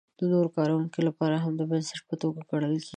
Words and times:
د 0.19 0.21
نورو 0.31 0.49
کارونو 0.57 0.87
لپاره 1.07 1.35
هم 1.43 1.53
د 1.57 1.61
بنسټ 1.69 1.99
په 2.09 2.15
توګه 2.21 2.39
ګڼل 2.49 2.73
کیږي. 2.83 2.89